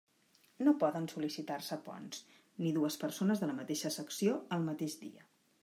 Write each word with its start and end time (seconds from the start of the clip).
No 0.67 0.71
poden 0.83 1.03
sol·licitar-se 1.11 1.77
ponts, 1.89 2.23
ni 2.65 2.73
dues 2.79 2.99
persones 3.05 3.45
de 3.45 3.53
la 3.53 3.57
mateixa 3.61 3.95
secció 4.01 4.43
el 4.59 4.69
mateix 4.71 5.01
dia. 5.07 5.29